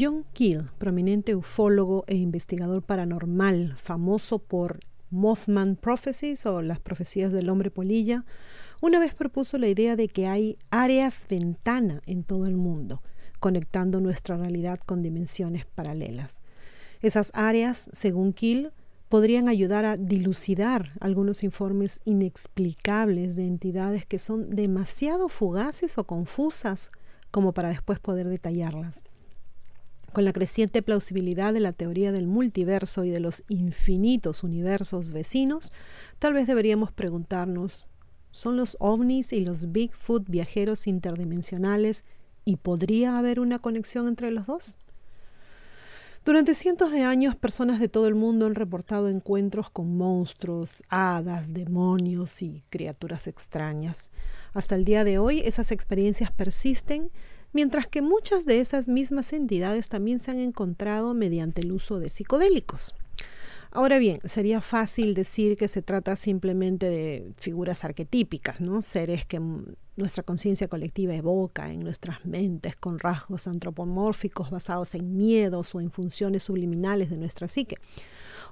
[0.00, 7.50] John Keel, prominente ufólogo e investigador paranormal, famoso por Mothman Prophecies o las profecías del
[7.50, 8.24] hombre polilla,
[8.80, 13.02] una vez propuso la idea de que hay áreas ventana en todo el mundo,
[13.40, 16.38] conectando nuestra realidad con dimensiones paralelas.
[17.02, 18.72] Esas áreas, según Keel,
[19.10, 26.90] podrían ayudar a dilucidar algunos informes inexplicables de entidades que son demasiado fugaces o confusas
[27.30, 29.04] como para después poder detallarlas.
[30.12, 35.70] Con la creciente plausibilidad de la teoría del multiverso y de los infinitos universos vecinos,
[36.18, 37.86] tal vez deberíamos preguntarnos,
[38.32, 42.04] ¿son los ovnis y los Bigfoot viajeros interdimensionales
[42.44, 44.78] y podría haber una conexión entre los dos?
[46.24, 51.54] Durante cientos de años, personas de todo el mundo han reportado encuentros con monstruos, hadas,
[51.54, 54.10] demonios y criaturas extrañas.
[54.52, 57.10] Hasta el día de hoy, esas experiencias persisten
[57.52, 62.10] mientras que muchas de esas mismas entidades también se han encontrado mediante el uso de
[62.10, 62.94] psicodélicos.
[63.72, 68.82] Ahora bien, sería fácil decir que se trata simplemente de figuras arquetípicas, ¿no?
[68.82, 69.40] Seres que
[69.96, 75.92] nuestra conciencia colectiva evoca en nuestras mentes con rasgos antropomórficos basados en miedos o en
[75.92, 77.76] funciones subliminales de nuestra psique.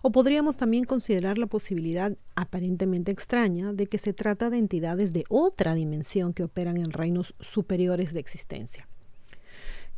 [0.03, 5.25] O podríamos también considerar la posibilidad aparentemente extraña de que se trata de entidades de
[5.29, 8.89] otra dimensión que operan en reinos superiores de existencia.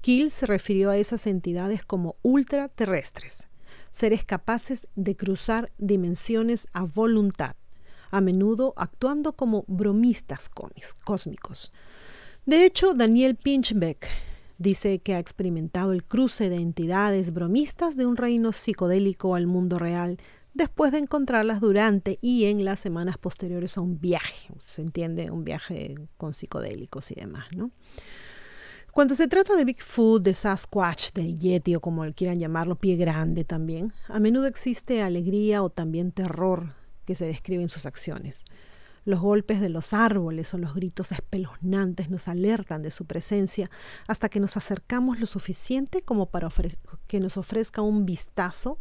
[0.01, 3.49] Kiel se refirió a esas entidades como ultraterrestres,
[3.91, 7.57] seres capaces de cruzar dimensiones a voluntad,
[8.11, 10.49] a menudo actuando como bromistas
[11.05, 11.73] cósmicos.
[12.47, 14.30] De hecho, Daniel Pinchbeck
[14.61, 19.79] dice que ha experimentado el cruce de entidades bromistas de un reino psicodélico al mundo
[19.79, 20.19] real
[20.53, 25.45] después de encontrarlas durante y en las semanas posteriores a un viaje, se entiende, un
[25.45, 27.47] viaje con psicodélicos y demás.
[28.93, 33.45] Cuando se trata de Bigfoot, de Sasquatch, del Yeti o como quieran llamarlo, pie grande
[33.45, 36.75] también, a menudo existe alegría o también terror
[37.07, 38.45] que se describe en sus acciones.
[39.05, 43.71] Los golpes de los árboles o los gritos espeluznantes nos alertan de su presencia
[44.07, 46.49] hasta que nos acercamos lo suficiente como para
[47.07, 48.79] que nos ofrezca un vistazo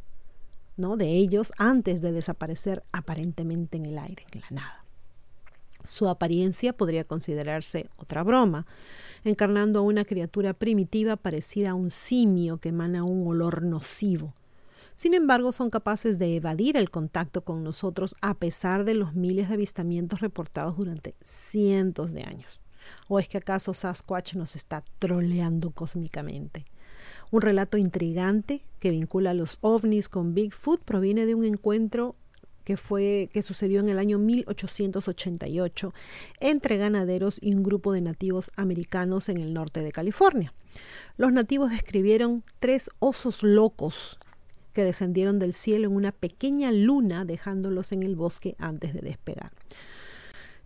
[0.76, 0.98] ¿no?
[0.98, 4.86] de ellos antes de desaparecer aparentemente en el aire, en la nada.
[5.86, 8.66] Su apariencia podría considerarse otra broma,
[9.24, 14.34] encarnando a una criatura primitiva parecida a un simio que emana un olor nocivo.
[15.00, 19.48] Sin embargo, son capaces de evadir el contacto con nosotros a pesar de los miles
[19.48, 22.62] de avistamientos reportados durante cientos de años.
[23.08, 26.66] ¿O es que acaso Sasquatch nos está troleando cósmicamente?
[27.32, 32.18] Un relato intrigante que vincula a los ovnis con Bigfoot proviene de un encuentro
[32.66, 35.94] que, fue, que sucedió en el año 1888
[36.42, 40.54] entre ganaderos y un grupo de nativos americanos en el norte de California.
[41.16, 44.20] Los nativos describieron tres osos locos
[44.74, 49.52] que descendieron del cielo en una pequeña luna dejándolos en el bosque antes de despegar.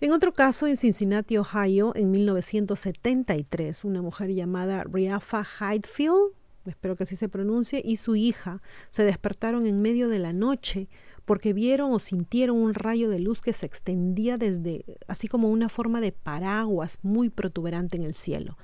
[0.01, 6.33] En otro caso, en Cincinnati, Ohio, en 1973, una mujer llamada Riafa Hydefield,
[6.65, 10.89] espero que así se pronuncie, y su hija se despertaron en medio de la noche
[11.25, 15.69] porque vieron o sintieron un rayo de luz que se extendía desde, así como una
[15.69, 18.57] forma de paraguas muy protuberante en el cielo.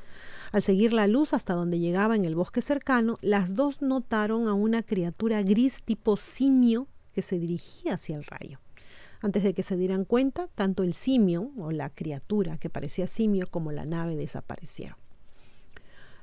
[0.51, 4.53] Al seguir la luz hasta donde llegaba en el bosque cercano, las dos notaron a
[4.53, 8.59] una criatura gris tipo simio que se dirigía hacia el rayo.
[9.21, 13.45] Antes de que se dieran cuenta, tanto el simio o la criatura que parecía simio
[13.51, 14.97] como la nave desaparecieron.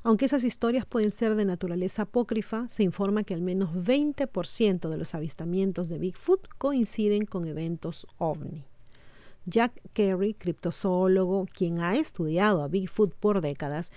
[0.03, 4.97] Aunque esas historias pueden ser de naturaleza apócrifa, se informa que al menos 20% de
[4.97, 8.65] los avistamientos de Bigfoot coinciden con eventos ovni.
[9.47, 13.93] Jack Kerry, criptozoólogo, quien ha estudiado a Bigfoot por décadas,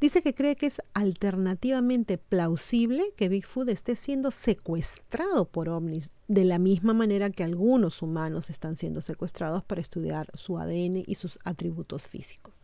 [0.00, 6.44] dice que cree que es alternativamente plausible que Bigfoot esté siendo secuestrado por ovnis, de
[6.44, 11.38] la misma manera que algunos humanos están siendo secuestrados para estudiar su ADN y sus
[11.44, 12.62] atributos físicos.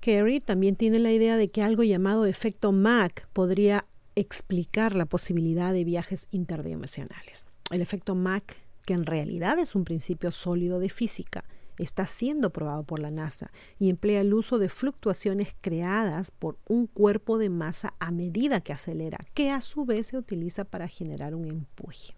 [0.00, 3.84] Kerry también tiene la idea de que algo llamado efecto Mac podría
[4.14, 7.46] explicar la posibilidad de viajes interdimensionales.
[7.72, 11.44] El efecto Mac, que en realidad es un principio sólido de física,
[11.76, 16.86] está siendo probado por la NASA y emplea el uso de fluctuaciones creadas por un
[16.86, 21.34] cuerpo de masa a medida que acelera, que a su vez se utiliza para generar
[21.34, 22.14] un empuje.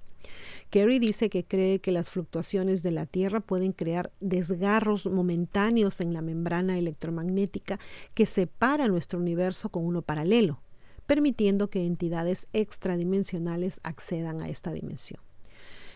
[0.71, 6.13] Kerry dice que cree que las fluctuaciones de la Tierra pueden crear desgarros momentáneos en
[6.13, 7.79] la membrana electromagnética
[8.15, 10.61] que separa nuestro universo con uno paralelo,
[11.07, 15.28] permitiendo que entidades extradimensionales accedan a esta dimensión.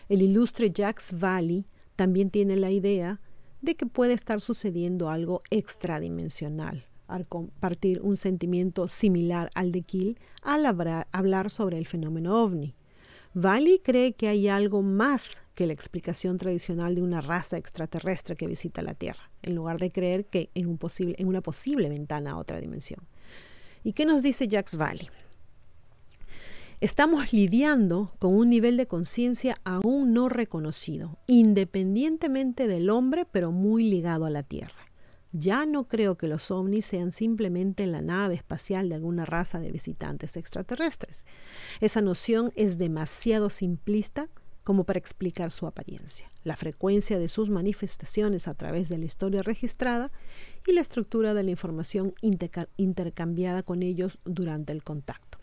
[0.09, 1.65] El ilustre Jacques Valley
[1.95, 3.21] también tiene la idea
[3.61, 6.85] de que puede estar sucediendo algo extradimensional
[7.23, 10.65] compartir un sentimiento similar al de Kiel al
[11.11, 12.75] hablar sobre el fenómeno ovni.
[13.35, 18.47] Valley cree que hay algo más que la explicación tradicional de una raza extraterrestre que
[18.47, 22.31] visita la Tierra, en lugar de creer que en, un posible, en una posible ventana
[22.31, 22.99] a otra dimensión.
[23.83, 25.09] ¿Y qué nos dice Jacques Valley?
[26.83, 33.85] Estamos lidiando con un nivel de conciencia aún no reconocido, independientemente del hombre, pero muy
[33.85, 34.91] ligado a la Tierra.
[35.31, 39.71] Ya no creo que los ovnis sean simplemente la nave espacial de alguna raza de
[39.71, 41.25] visitantes extraterrestres.
[41.79, 44.27] Esa noción es demasiado simplista
[44.65, 49.41] como para explicar su apariencia, la frecuencia de sus manifestaciones a través de la historia
[49.41, 50.11] registrada
[50.67, 55.42] y la estructura de la información intercambiada con ellos durante el contacto.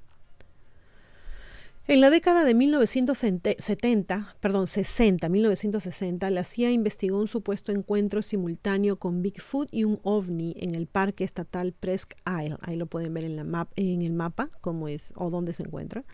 [1.91, 8.95] En la década de 1970, perdón, 60, 1960, la CIA investigó un supuesto encuentro simultáneo
[8.95, 12.59] con Bigfoot y un ovni en el Parque Estatal Presque Isle.
[12.61, 16.05] Ahí lo pueden ver en, el mapa, cómo es o dónde se encuentra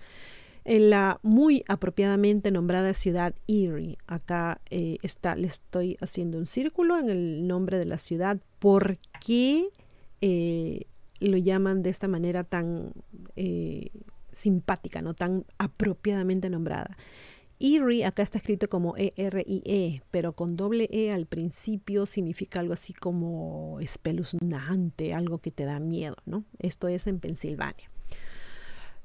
[0.64, 3.98] en la muy apropiadamente nombrada ciudad Erie.
[4.06, 8.38] Acá eh, está, le estoy haciendo un círculo en el nombre de la ciudad.
[8.60, 9.68] ¿Por qué
[10.22, 10.86] eh,
[11.20, 12.94] lo llaman de esta manera tan
[13.36, 13.90] eh,
[14.36, 16.96] simpática, no tan apropiadamente nombrada?
[17.58, 22.74] Erie acá está escrito como E-R-I-E, -E, pero con doble E al principio significa algo
[22.74, 26.44] así como espeluznante, algo que te da miedo, ¿no?
[26.58, 27.90] Esto es en Pensilvania.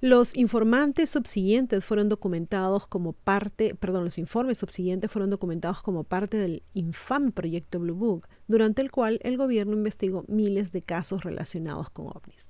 [0.02, 6.38] Los informantes subsiguientes fueron documentados como parte, perdón, los informes subsiguientes fueron documentados como parte
[6.38, 11.92] del infame proyecto Blue Book, durante el cual el gobierno investigó miles de casos relacionados
[11.92, 12.50] con ovnis.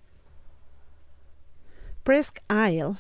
[2.04, 2.96] Presque Isle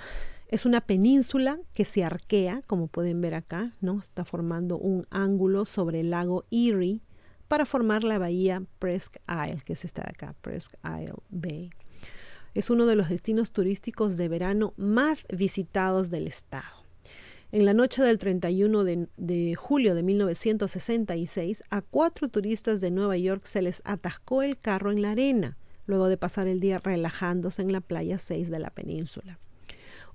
[0.48, 4.00] es una península que se arquea, como pueden ver acá, ¿no?
[4.00, 7.01] Está formando un ángulo sobre el lago Erie
[7.48, 11.71] para formar la bahía Presque Isle, que es esta de acá, Presque Isle Bay.
[12.53, 16.86] Es uno de los destinos turísticos de verano más visitados del estado.
[17.51, 23.45] En la noche del 31 de, julio de 1966, a cuatro turistas de Nueva York
[23.45, 25.57] se les atascó el carro en la arena,
[25.91, 29.38] luego de pasar el día relajándose en la playa 6 de la península.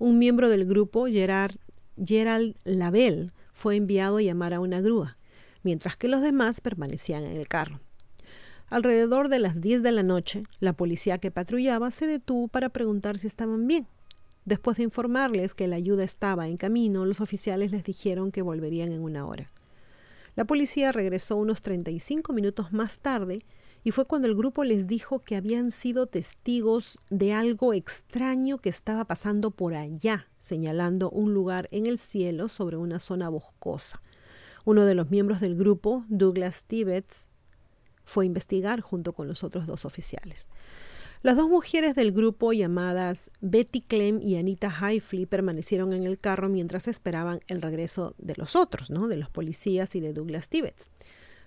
[0.00, 1.54] Un miembro del grupo, Gerard,
[2.04, 5.16] Gerald Lavelle, fue enviado a llamar a una grúa,
[5.62, 7.80] mientras que los demás permanecían en el carro.
[8.68, 13.18] Alrededor de las 10 de la noche, la policía que patrullaba se detuvo para preguntar
[13.18, 13.86] si estaban bien.
[14.44, 18.92] Después de informarles que la ayuda estaba en camino, los oficiales les dijeron que volverían
[18.92, 19.50] en una hora.
[20.34, 23.40] La policía regresó unos 35 minutos más tarde
[23.86, 28.68] y fue cuando el grupo les dijo que habían sido testigos de algo extraño que
[28.68, 34.02] estaba pasando por allá, señalando un lugar en el cielo sobre una zona boscosa.
[34.64, 37.28] Uno de los miembros del grupo, Douglas Tibbets,
[38.04, 40.48] fue a investigar junto con los otros dos oficiales.
[41.22, 46.48] Las dos mujeres del grupo llamadas Betty Clem y Anita Highfley permanecieron en el carro
[46.48, 49.06] mientras esperaban el regreso de los otros, ¿no?
[49.06, 50.90] de los policías y de Douglas Tibbets.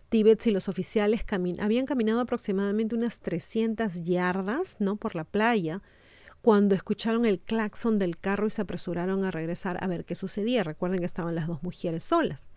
[0.09, 1.23] Tibbets y los oficiales
[1.59, 4.95] habían caminado aproximadamente unas 300 yardas ¿no?
[4.95, 5.81] por la playa
[6.41, 10.63] cuando escucharon el claxon del carro y se apresuraron a regresar a ver qué sucedía.
[10.63, 12.47] Recuerden que estaban las dos mujeres solas.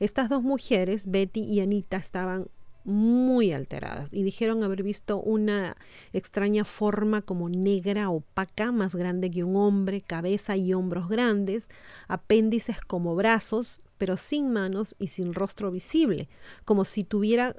[0.00, 2.46] Estas dos mujeres, Betty y Anita, estaban
[2.84, 5.76] muy alteradas y dijeron haber visto una
[6.12, 11.70] extraña forma como negra opaca, más grande que un hombre, cabeza y hombros grandes,
[12.08, 16.28] apéndices como brazos, pero sin manos y sin rostro visible,
[16.64, 17.54] como si tuviera,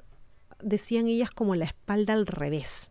[0.62, 2.90] decían ellas, como la espalda al revés.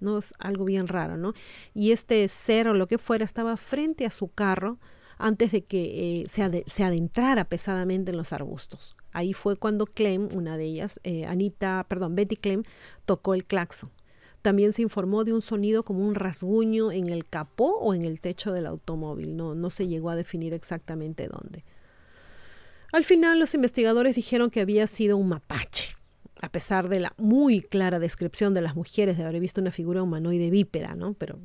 [0.00, 0.16] ¿no?
[0.16, 1.34] Es algo bien raro, ¿no?
[1.74, 4.78] Y este ser o lo que fuera estaba frente a su carro
[5.18, 8.96] antes de que eh, se, se adentrara pesadamente en los arbustos.
[9.12, 12.62] Ahí fue cuando Clem, una de ellas, eh, Anita, perdón, Betty Clem,
[13.04, 13.90] tocó el claxon.
[14.40, 18.22] También se informó de un sonido como un rasguño en el capó o en el
[18.22, 19.36] techo del automóvil.
[19.36, 21.62] No, no se llegó a definir exactamente dónde.
[22.96, 25.94] Al final, los investigadores dijeron que había sido un mapache,
[26.40, 30.02] a pesar de la muy clara descripción de las mujeres de haber visto una figura
[30.02, 31.12] humanoide bípeda, ¿no?
[31.12, 31.40] Pero, o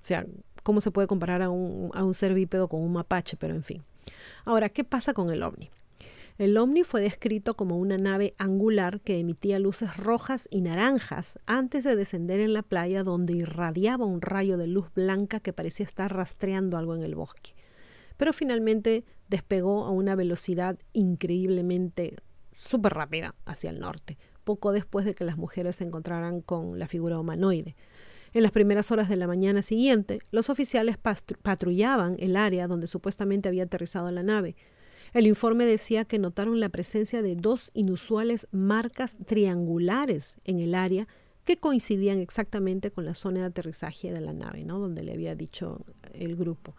[0.00, 0.24] sea,
[0.62, 3.36] ¿cómo se puede comparar a un, a un ser bípedo con un mapache?
[3.36, 3.82] Pero en fin.
[4.44, 5.68] Ahora, ¿qué pasa con el ovni?
[6.38, 11.82] El ovni fue descrito como una nave angular que emitía luces rojas y naranjas antes
[11.82, 16.14] de descender en la playa donde irradiaba un rayo de luz blanca que parecía estar
[16.14, 17.56] rastreando algo en el bosque.
[18.16, 22.16] Pero finalmente despegó a una velocidad increíblemente
[22.52, 26.88] súper rápida hacia el norte, poco después de que las mujeres se encontraran con la
[26.88, 27.74] figura humanoide.
[28.32, 33.48] En las primeras horas de la mañana siguiente, los oficiales patrullaban el área donde supuestamente
[33.48, 34.56] había aterrizado la nave,
[35.14, 41.06] el informe decía que notaron la presencia de dos inusuales marcas triangulares en el área
[41.44, 44.80] que coincidían exactamente con la zona de aterrizaje de la nave, ¿no?
[44.80, 46.74] donde le había dicho el grupo.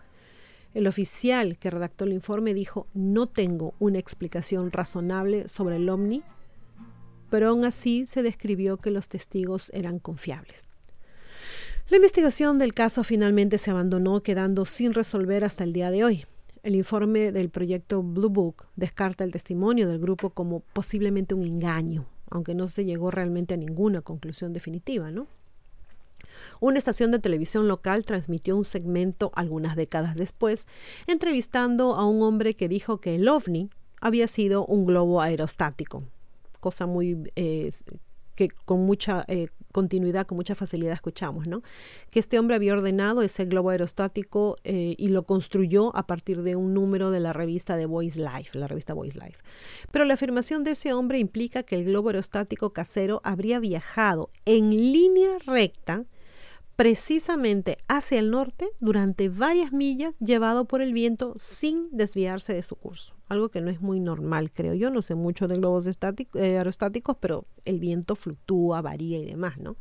[0.76, 6.22] El oficial que redactó el informe dijo, no tengo una explicación razonable sobre el ovni,
[7.30, 10.68] pero aún así se describió que los testigos eran confiables.
[11.88, 16.26] La investigación del caso finalmente se abandonó, quedando sin resolver hasta el día de hoy.
[16.62, 22.06] El informe del proyecto Blue Book descarta el testimonio del grupo como posiblemente un engaño,
[22.30, 25.28] aunque no se llegó realmente a ninguna conclusión definitiva, ¿no?
[26.60, 30.68] Una estación de televisión local transmitió un segmento algunas décadas después,
[31.08, 33.70] entrevistando a un hombre que dijo que el ovni
[34.02, 36.04] había sido un globo aerostático,
[36.60, 37.70] cosa muy eh,
[38.36, 41.62] que con mucha eh, continuidad, con mucha facilidad escuchamos, ¿no?
[42.10, 46.56] Que este hombre había ordenado ese globo aerostático eh, y lo construyó a partir de
[46.56, 49.42] un número de la revista de Voice Life, la revista Voice Life.
[49.92, 54.70] Pero la afirmación de ese hombre implica que el globo aerostático casero habría viajado en
[54.70, 56.06] línea recta
[56.76, 62.76] precisamente hacia el norte durante varias millas llevado por el viento sin desviarse de su
[62.76, 63.15] curso.
[63.28, 64.90] Algo que no es muy normal, creo yo.
[64.92, 69.78] No sé mucho de globos eh, aerostáticos, pero el viento fluctúa, varía y demás, ¿no?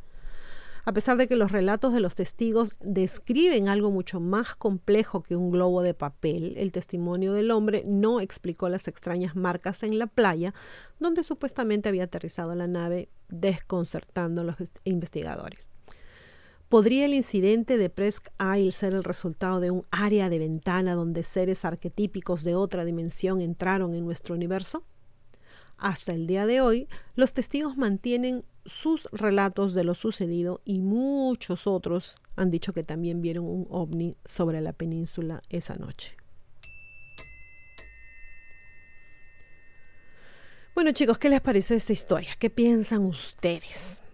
[0.87, 5.35] A pesar de que los relatos de los testigos describen algo mucho más complejo que
[5.35, 10.05] un globo de papel, el testimonio del hombre no explicó las extrañas marcas en la
[10.05, 10.53] playa
[10.99, 15.71] donde supuestamente había aterrizado la nave, desconcertando a los investigadores.
[16.69, 21.21] ¿Podría el incidente de Presque Isle ser el resultado de un área de ventana donde
[21.21, 24.83] seres arquetípicos de otra dimensión entraron en nuestro universo?
[25.77, 31.67] Hasta el día de hoy, los testigos mantienen sus relatos de lo sucedido y muchos
[31.67, 36.17] otros han dicho que también vieron un ovni sobre la península esa noche.
[40.73, 42.31] Bueno chicos, ¿qué les parece esta historia?
[42.39, 44.04] ¿Qué piensan ustedes?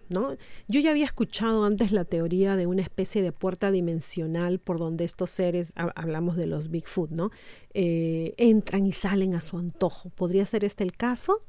[0.68, 5.04] Yo ya había escuchado antes la teoría de una especie de puerta dimensional por donde
[5.04, 7.30] estos seres, hablamos de los Bigfoot, ¿no?
[7.74, 10.10] Eh, entran y salen a su antojo.
[10.10, 11.42] ¿Podría ser este el caso?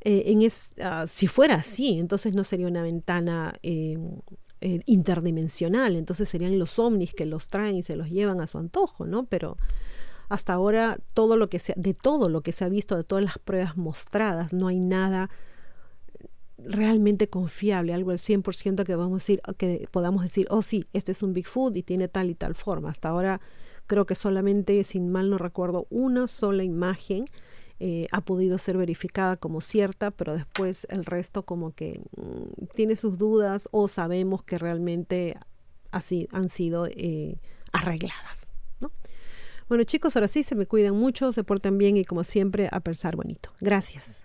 [0.00, 0.48] Eh, en
[0.82, 4.20] ah, si fuera así, entonces no sería una ventana em,
[4.60, 8.58] eh, interdimensional, entonces serían los ovnis que los traen y se los llevan a su
[8.58, 9.26] antojo, ¿no?
[9.26, 9.56] Pero
[10.28, 13.24] hasta ahora todo lo que se, de todo lo que se ha visto, de todas
[13.24, 15.30] las pruebas mostradas, no hay nada
[16.58, 21.12] realmente confiable, algo al 100% que, vamos a decir, que podamos decir, oh sí, este
[21.12, 22.90] es un Bigfoot y tiene tal y tal forma.
[22.90, 23.40] Hasta ahora
[23.86, 27.24] creo que solamente, sin mal no recuerdo, una sola imagen
[27.80, 32.96] eh, ha podido ser verificada como cierta, pero después el resto como que mm, tiene
[32.96, 35.36] sus dudas o sabemos que realmente
[35.92, 37.38] así han sido eh,
[37.72, 38.48] arregladas.
[38.80, 38.90] ¿no?
[39.68, 42.80] Bueno chicos, ahora sí, se me cuidan mucho, se portan bien y como siempre a
[42.80, 43.50] pensar bonito.
[43.60, 44.24] Gracias.